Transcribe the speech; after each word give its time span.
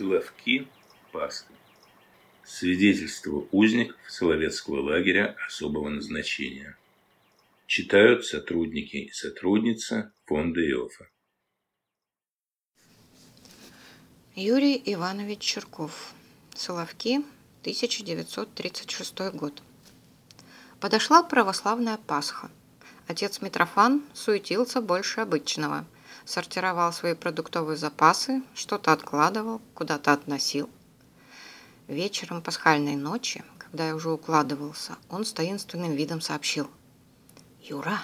Соловки 0.00 0.66
пасты. 1.12 1.52
Свидетельство 2.42 3.46
узников 3.52 3.98
Соловецкого 4.08 4.80
лагеря 4.80 5.36
особого 5.46 5.90
назначения. 5.90 6.78
Читают 7.66 8.24
сотрудники 8.24 8.96
и 8.96 9.12
сотрудница 9.12 10.10
фонда 10.24 10.62
Иофа. 10.62 11.06
Юрий 14.34 14.82
Иванович 14.86 15.40
Черков. 15.40 16.14
Соловки, 16.54 17.16
1936 17.60 19.18
год. 19.34 19.62
Подошла 20.80 21.22
православная 21.22 21.98
Пасха. 21.98 22.50
Отец 23.06 23.42
Митрофан 23.42 24.02
суетился 24.14 24.80
больше 24.80 25.20
обычного. 25.20 25.84
Сортировал 26.24 26.92
свои 26.92 27.14
продуктовые 27.14 27.76
запасы, 27.76 28.42
что-то 28.54 28.92
откладывал, 28.92 29.60
куда-то 29.74 30.12
относил. 30.12 30.68
Вечером 31.88 32.42
пасхальной 32.42 32.96
ночи, 32.96 33.44
когда 33.58 33.88
я 33.88 33.96
уже 33.96 34.10
укладывался, 34.10 34.96
он 35.08 35.24
с 35.24 35.32
таинственным 35.32 35.92
видом 35.92 36.20
сообщил. 36.20 36.70
«Юра, 37.62 38.00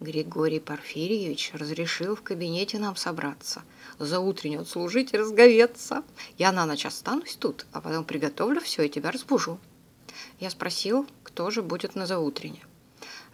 Григорий 0.00 0.60
Порфирьевич 0.60 1.52
разрешил 1.54 2.16
в 2.16 2.22
кабинете 2.22 2.78
нам 2.78 2.96
собраться, 2.96 3.62
за 3.98 4.20
утреннюю 4.20 4.62
отслужить 4.62 5.12
и 5.12 5.18
разговеться. 5.18 6.04
Я 6.36 6.52
на 6.52 6.66
ночь 6.66 6.86
останусь 6.86 7.36
тут, 7.36 7.66
а 7.72 7.80
потом 7.80 8.04
приготовлю 8.04 8.60
все 8.60 8.84
и 8.84 8.88
тебя 8.88 9.10
разбужу». 9.10 9.58
Я 10.40 10.50
спросил, 10.50 11.06
кто 11.22 11.50
же 11.50 11.62
будет 11.62 11.94
на 11.94 12.06
заутренне. 12.06 12.64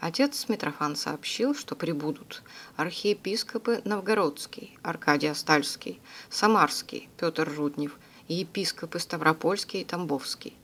Отец 0.05 0.51
Митрофан 0.51 0.97
сообщил, 0.97 1.55
что 1.55 1.75
прибудут 1.75 2.43
архиепископы 2.77 3.81
Новгородский, 3.87 4.77
Аркадий 4.83 5.29
Остальский, 5.29 5.99
Самарский, 6.29 7.09
Петр 7.17 7.51
Руднев 7.51 7.97
и 8.29 8.35
епископы 8.35 8.99
Ставропольский 8.99 9.81
и 9.81 9.85
Тамбовский. 9.87 10.59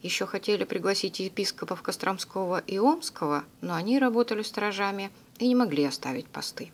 Еще 0.00 0.24
хотели 0.24 0.64
пригласить 0.64 1.20
епископов 1.20 1.82
Костромского 1.82 2.60
и 2.60 2.78
Омского, 2.78 3.44
но 3.60 3.74
они 3.74 3.98
работали 3.98 4.40
сторожами 4.40 5.10
и 5.38 5.48
не 5.48 5.54
могли 5.54 5.84
оставить 5.84 6.26
посты. 6.26 6.72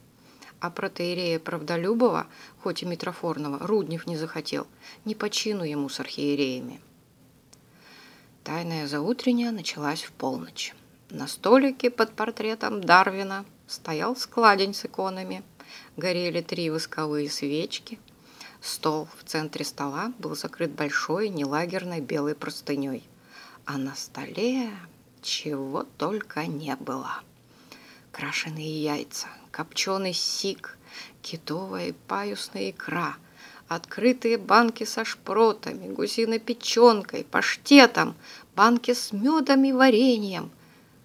А 0.60 0.70
протеерея 0.70 1.40
Правдолюбова, 1.40 2.28
хоть 2.62 2.84
и 2.84 2.86
Митрофорного, 2.86 3.66
Руднев 3.66 4.06
не 4.06 4.16
захотел, 4.16 4.68
не 5.04 5.16
по 5.16 5.28
чину 5.28 5.64
ему 5.64 5.88
с 5.88 5.98
архиереями. 5.98 6.80
Тайная 8.44 8.86
заутренняя 8.86 9.50
началась 9.50 10.04
в 10.04 10.12
полночь. 10.12 10.74
На 11.14 11.28
столике 11.28 11.90
под 11.90 12.10
портретом 12.16 12.82
Дарвина 12.82 13.44
стоял 13.68 14.16
складень 14.16 14.74
с 14.74 14.84
иконами. 14.84 15.44
Горели 15.96 16.40
три 16.40 16.70
восковые 16.70 17.30
свечки. 17.30 18.00
Стол 18.60 19.06
в 19.16 19.22
центре 19.22 19.64
стола 19.64 20.12
был 20.18 20.34
закрыт 20.34 20.72
большой 20.72 21.28
нелагерной 21.28 22.00
белой 22.00 22.34
простыней. 22.34 23.04
А 23.64 23.78
на 23.78 23.94
столе 23.94 24.70
чего 25.22 25.84
только 25.98 26.48
не 26.48 26.74
было. 26.74 27.20
Крашеные 28.10 28.82
яйца, 28.82 29.28
копченый 29.52 30.14
сик, 30.14 30.76
китовая 31.22 31.90
и 31.90 31.92
паюсная 31.92 32.70
икра, 32.70 33.14
открытые 33.68 34.36
банки 34.36 34.82
со 34.82 35.04
шпротами, 35.04 35.92
гусиной 35.92 36.40
печенкой, 36.40 37.22
паштетом, 37.22 38.16
банки 38.56 38.92
с 38.94 39.12
медом 39.12 39.62
и 39.62 39.70
вареньем, 39.72 40.50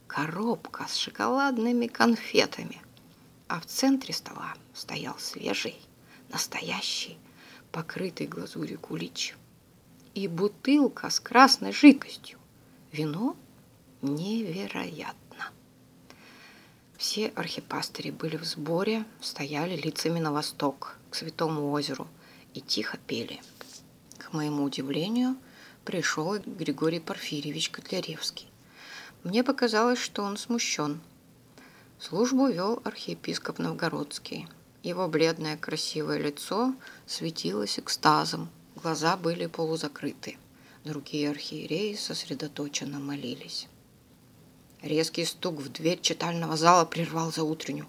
коробка 0.09 0.87
с 0.89 0.95
шоколадными 0.95 1.85
конфетами. 1.87 2.81
А 3.47 3.59
в 3.59 3.65
центре 3.67 4.13
стола 4.13 4.55
стоял 4.73 5.17
свежий, 5.19 5.79
настоящий, 6.29 7.17
покрытый 7.71 8.27
глазурью 8.27 8.79
кулич. 8.79 9.35
И 10.15 10.27
бутылка 10.27 11.09
с 11.09 11.19
красной 11.19 11.71
жидкостью. 11.71 12.39
Вино 12.91 13.37
невероятно. 14.01 15.51
Все 16.97 17.27
архипастыри 17.27 18.09
были 18.09 18.35
в 18.35 18.43
сборе, 18.43 19.05
стояли 19.21 19.77
лицами 19.77 20.19
на 20.19 20.31
восток, 20.31 20.97
к 21.11 21.15
Святому 21.15 21.71
озеру, 21.71 22.07
и 22.55 22.61
тихо 22.61 22.97
пели. 22.97 23.41
К 24.17 24.33
моему 24.33 24.63
удивлению, 24.63 25.37
пришел 25.85 26.39
Григорий 26.39 26.99
Порфирьевич 26.99 27.69
Котляревский. 27.69 28.49
Мне 29.23 29.43
показалось, 29.43 29.99
что 29.99 30.23
он 30.23 30.37
смущен. 30.37 31.01
Службу 31.99 32.47
вел 32.47 32.81
архиепископ 32.85 33.59
Новгородский. 33.59 34.47
Его 34.81 35.09
бледное 35.09 35.57
красивое 35.57 36.17
лицо 36.17 36.73
светилось 37.05 37.79
экстазом, 37.79 38.49
глаза 38.75 39.17
были 39.17 39.47
полузакрыты. 39.47 40.37
Другие 40.85 41.29
архиереи 41.29 41.95
сосредоточенно 41.95 42.99
молились. 42.99 43.67
Резкий 44.81 45.25
стук 45.25 45.59
в 45.59 45.69
дверь 45.69 45.99
читального 45.99 46.55
зала 46.55 46.85
прервал 46.85 47.33
заутреннюю. 47.33 47.87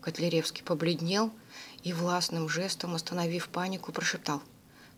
Котляревский 0.00 0.64
побледнел 0.64 1.30
и 1.84 1.92
властным 1.92 2.48
жестом, 2.48 2.96
остановив 2.96 3.48
панику, 3.48 3.92
прошептал 3.92 4.42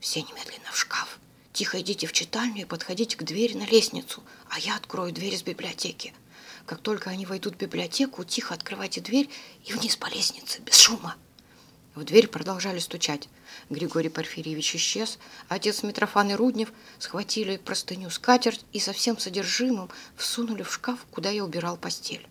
«Все 0.00 0.22
немедленно 0.22 0.72
в 0.72 0.78
шкаф! 0.78 1.20
Тихо 1.56 1.80
идите 1.80 2.06
в 2.06 2.12
читальню 2.12 2.60
и 2.60 2.64
подходите 2.66 3.16
к 3.16 3.22
двери 3.22 3.54
на 3.54 3.64
лестницу, 3.64 4.22
а 4.50 4.58
я 4.58 4.76
открою 4.76 5.10
дверь 5.10 5.32
из 5.32 5.42
библиотеки. 5.42 6.12
Как 6.66 6.82
только 6.82 7.08
они 7.08 7.24
войдут 7.24 7.54
в 7.54 7.56
библиотеку, 7.56 8.24
тихо 8.24 8.52
открывайте 8.52 9.00
дверь 9.00 9.30
и 9.64 9.72
вниз 9.72 9.96
по 9.96 10.06
лестнице, 10.08 10.60
без 10.60 10.76
шума». 10.76 11.16
В 11.94 12.04
дверь 12.04 12.28
продолжали 12.28 12.78
стучать. 12.78 13.30
Григорий 13.70 14.10
Порфирьевич 14.10 14.76
исчез, 14.76 15.18
отец 15.48 15.82
Митрофан 15.82 16.28
и 16.30 16.34
Руднев 16.34 16.70
схватили 16.98 17.56
простыню 17.56 18.10
скатерть 18.10 18.62
и 18.74 18.78
со 18.78 18.92
всем 18.92 19.16
содержимым 19.16 19.88
всунули 20.14 20.62
в 20.62 20.70
шкаф, 20.70 21.06
куда 21.10 21.30
я 21.30 21.42
убирал 21.42 21.78
постель. 21.78 22.28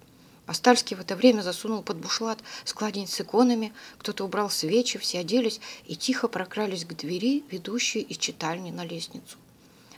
Остальский 0.48 0.96
в 0.96 1.02
это 1.02 1.16
время 1.16 1.42
засунул 1.42 1.82
под 1.82 1.98
бушлат 1.98 2.40
складень 2.66 3.08
с 3.08 3.20
иконами, 3.20 3.74
кто-то 3.98 4.26
убрал 4.26 4.50
свечи, 4.50 5.00
все 5.00 5.20
оделись 5.20 5.60
и 5.86 5.96
тихо 5.96 6.28
прокрались 6.28 6.86
к 6.86 6.94
двери, 6.96 7.44
ведущей 7.50 8.02
из 8.02 8.18
читальни 8.18 8.70
на 8.72 8.86
лестницу. 8.86 9.38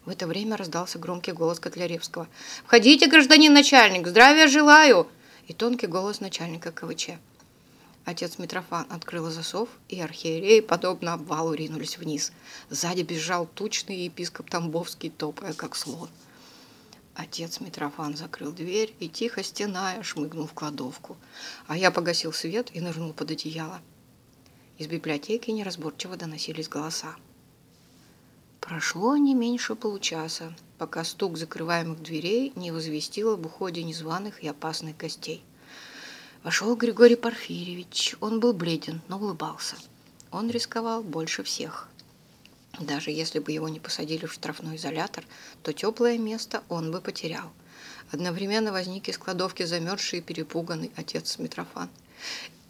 В 0.05 0.09
это 0.09 0.25
время 0.25 0.55
раздался 0.55 0.99
громкий 0.99 1.33
голос 1.33 1.59
Котляревского. 1.59 2.29
«Входите, 2.65 3.07
гражданин 3.07 3.53
начальник! 3.53 4.07
Здравия 4.07 4.47
желаю!» 4.47 5.07
И 5.47 5.53
тонкий 5.53 5.87
голос 5.87 6.21
начальника 6.21 6.71
КВЧ. 6.71 7.09
Отец 8.05 8.37
Митрофан 8.37 8.87
открыл 8.89 9.29
засов, 9.29 9.67
и 9.89 9.99
архиереи, 9.99 10.61
подобно 10.61 11.11
обвалу, 11.11 11.53
ринулись 11.53 11.97
вниз. 11.97 12.31
Сзади 12.69 13.01
бежал 13.01 13.45
тучный 13.47 14.05
епископ 14.05 14.49
Тамбовский, 14.49 15.09
топая, 15.09 15.51
как 15.51 15.75
слон. 15.75 16.07
Отец 17.17 17.59
Митрофан 17.61 18.15
закрыл 18.15 18.51
дверь 18.51 18.93
и, 18.99 19.09
тихо 19.09 19.41
стеная, 19.41 20.03
шмыгнул 20.03 20.45
в 20.45 20.53
кладовку. 20.53 21.17
А 21.65 21.75
я 21.75 21.89
погасил 21.89 22.31
свет 22.31 22.69
и 22.73 22.79
нырнул 22.79 23.11
под 23.11 23.31
одеяло. 23.31 23.81
Из 24.77 24.85
библиотеки 24.85 25.49
неразборчиво 25.49 26.15
доносились 26.15 26.69
голоса. 26.69 27.15
Прошло 28.61 29.17
не 29.17 29.33
меньше 29.33 29.73
получаса, 29.73 30.55
пока 30.77 31.03
стук 31.03 31.37
закрываемых 31.37 32.03
дверей 32.03 32.53
не 32.55 32.69
возвестил 32.69 33.33
об 33.33 33.47
уходе 33.47 33.81
незваных 33.81 34.43
и 34.43 34.47
опасных 34.47 34.95
гостей. 34.95 35.43
Вошел 36.43 36.75
Григорий 36.75 37.15
Порфирьевич. 37.15 38.15
Он 38.19 38.39
был 38.39 38.53
бледен, 38.53 39.01
но 39.07 39.17
улыбался. 39.17 39.75
Он 40.29 40.51
рисковал 40.51 41.01
больше 41.01 41.41
всех. 41.41 41.89
Даже 42.79 43.09
если 43.09 43.39
бы 43.39 43.51
его 43.51 43.69
не 43.69 43.79
посадили 43.79 44.25
в 44.25 44.33
штрафной 44.33 44.75
изолятор, 44.75 45.23
то 45.63 45.73
теплое 45.73 46.17
место 46.17 46.63
он 46.69 46.91
бы 46.91 47.01
потерял. 47.01 47.51
Одновременно 48.11 48.71
возник 48.71 49.09
из 49.09 49.17
кладовки 49.17 49.63
замерзший 49.63 50.19
и 50.19 50.21
перепуганный 50.21 50.91
отец 50.95 51.39
Митрофан. 51.39 51.89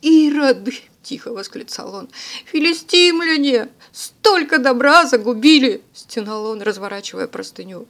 «Ироды!»– 0.01 0.73
тихо 1.03 1.33
восклицал 1.33 1.93
он. 1.93 2.09
«Филистимляне! 2.45 3.69
Столько 3.91 4.59
добра 4.59 5.05
загубили!»– 5.05 5.81
стенал 5.93 6.45
он, 6.45 6.61
разворачивая 6.61 7.27
простыню. 7.27 7.87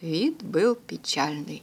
Вид 0.00 0.42
был 0.42 0.74
печальный. 0.74 1.62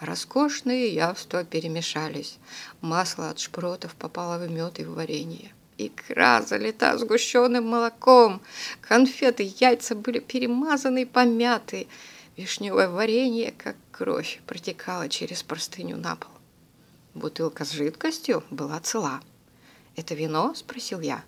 Роскошные 0.00 0.92
явства 0.92 1.44
перемешались. 1.44 2.38
Масло 2.80 3.30
от 3.30 3.38
шпротов 3.38 3.94
попало 3.94 4.38
в 4.38 4.50
мед 4.50 4.80
и 4.80 4.84
в 4.84 4.94
варенье. 4.94 5.52
Икра 5.86 6.42
залита 6.42 6.98
сгущенным 6.98 7.66
молоком. 7.66 8.42
Конфеты, 8.80 9.50
яйца 9.58 9.94
были 9.94 10.18
перемазаны 10.18 11.02
и 11.02 11.06
помяты. 11.06 11.86
Вишневое 12.36 12.88
варенье, 12.88 13.54
как 13.56 13.76
кровь, 13.90 14.40
протекало 14.46 15.08
через 15.08 15.42
простыню 15.42 15.96
на 15.96 16.16
пол. 16.16 16.30
Бутылка 17.14 17.64
с 17.64 17.70
жидкостью 17.72 18.44
была 18.50 18.78
цела. 18.80 19.20
«Это 19.96 20.14
вино?»– 20.14 20.54
спросил 20.56 21.00
я. 21.00 21.24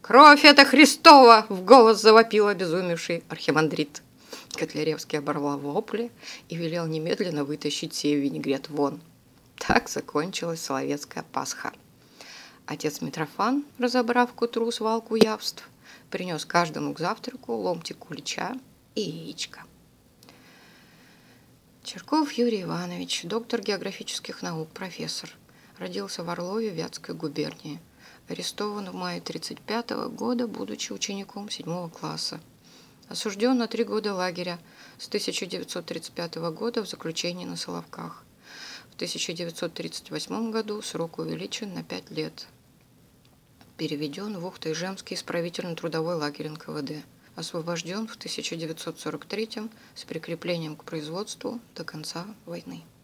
«Кровь 0.00 0.44
это 0.44 0.64
Христова!»– 0.64 1.46
в 1.48 1.64
голос 1.64 2.00
завопил 2.00 2.46
обезумевший 2.46 3.24
архимандрит. 3.28 4.02
Котляревский 4.54 5.18
оборвал 5.18 5.58
вопли 5.58 6.10
и 6.48 6.56
велел 6.56 6.86
немедленно 6.86 7.44
вытащить 7.44 7.94
сей 7.94 8.14
винегрет 8.14 8.68
вон. 8.70 9.00
Так 9.56 9.88
закончилась 9.88 10.62
Соловецкая 10.62 11.24
Пасха. 11.32 11.72
Отец 12.68 13.00
Митрофан, 13.00 13.64
разобрав 13.78 14.34
к 14.34 14.42
утру 14.42 14.70
свалку 14.70 15.16
явств, 15.16 15.66
принес 16.10 16.44
каждому 16.44 16.92
к 16.92 16.98
завтраку 16.98 17.54
ломтик 17.54 17.96
кулича 17.96 18.58
и 18.94 19.00
яичко. 19.00 19.62
Черков 21.82 22.30
Юрий 22.32 22.64
Иванович, 22.64 23.22
доктор 23.24 23.62
географических 23.62 24.42
наук, 24.42 24.68
профессор, 24.68 25.30
родился 25.78 26.22
в 26.22 26.28
Орлове 26.28 26.68
Вятской 26.68 27.14
губернии. 27.14 27.80
Арестован 28.28 28.90
в 28.90 28.94
мае 28.94 29.22
1935 29.22 30.10
года, 30.14 30.46
будучи 30.46 30.92
учеником 30.92 31.48
7 31.48 31.88
класса. 31.88 32.38
Осужден 33.08 33.56
на 33.56 33.66
три 33.66 33.84
года 33.84 34.12
лагеря 34.12 34.58
с 34.98 35.08
1935 35.08 36.34
года 36.52 36.82
в 36.82 36.86
заключении 36.86 37.46
на 37.46 37.56
Соловках. 37.56 38.24
В 38.90 38.94
1938 38.96 40.50
году 40.50 40.82
срок 40.82 41.18
увеличен 41.18 41.72
на 41.72 41.82
5 41.82 42.10
лет. 42.10 42.46
Переведен 43.78 44.36
в 44.36 44.44
Ухты-Жемский 44.44 45.14
исправительно-трудовой 45.14 46.16
лагерь 46.16 46.48
НКВД. 46.48 47.04
Освобожден 47.36 48.08
в 48.08 48.16
1943 48.16 49.70
с 49.94 50.04
прикреплением 50.04 50.74
к 50.74 50.82
производству 50.82 51.60
до 51.76 51.84
конца 51.84 52.26
войны. 52.44 52.82